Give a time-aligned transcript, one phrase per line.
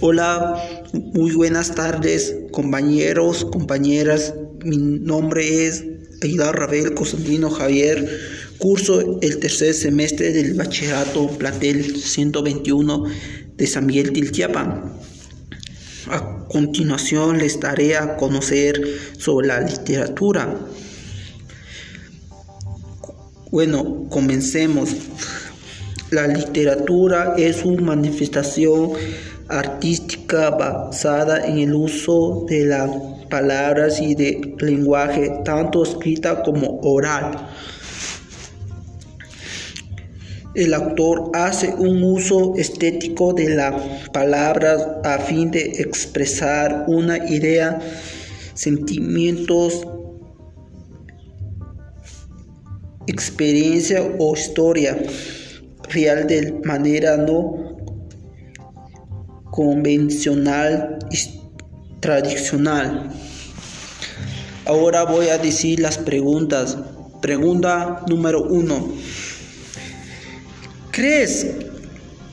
[0.00, 4.32] Hola, muy buenas tardes, compañeros, compañeras.
[4.64, 5.84] Mi nombre es
[6.22, 8.08] Aida Rabel Constantino Javier.
[8.58, 13.04] Curso el tercer semestre del bachillerato Platel 121
[13.56, 14.92] de San Miguel Tilchiapan.
[16.06, 18.80] A continuación les daré a conocer
[19.18, 20.56] sobre la literatura.
[23.50, 24.90] Bueno, comencemos.
[26.12, 28.92] La literatura es una manifestación
[29.48, 32.90] artística basada en el uso de las
[33.30, 37.48] palabras y de lenguaje, tanto escrita como oral.
[40.54, 47.78] El autor hace un uso estético de las palabras a fin de expresar una idea,
[48.54, 49.86] sentimientos,
[53.06, 54.98] experiencia o historia
[55.90, 57.67] real de manera no
[59.50, 61.38] convencional y
[62.00, 63.10] tradicional.
[64.66, 66.76] Ahora voy a decir las preguntas.
[67.22, 68.92] Pregunta número uno.
[70.90, 71.46] ¿Crees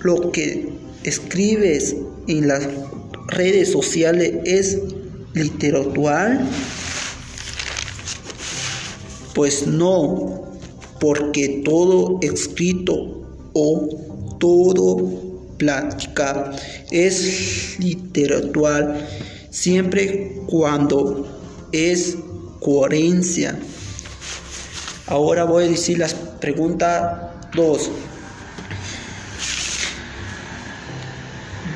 [0.00, 0.68] lo que
[1.04, 2.68] escribes en las
[3.28, 4.78] redes sociales es
[5.32, 6.46] literatura?
[9.34, 10.58] Pues no,
[11.00, 15.27] porque todo escrito o todo
[15.58, 16.52] plática
[16.90, 19.06] es literatura
[19.50, 22.16] siempre cuando es
[22.60, 23.58] coherencia.
[25.06, 27.20] Ahora voy a decir las preguntas
[27.54, 27.90] 2.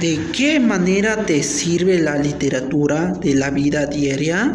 [0.00, 4.52] ¿De qué manera te sirve la literatura de la vida diaria?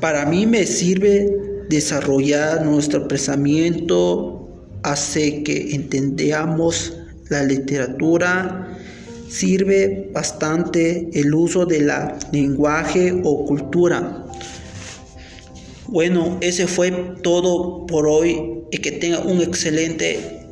[0.00, 1.28] Para mí me sirve
[1.68, 4.39] desarrollar nuestro pensamiento,
[4.82, 6.94] hace que entendamos
[7.28, 8.76] la literatura,
[9.28, 14.26] sirve bastante el uso de la lenguaje o cultura.
[15.86, 16.90] Bueno, ese fue
[17.22, 20.46] todo por hoy y que tenga un excelente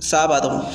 [0.00, 0.68] sábado.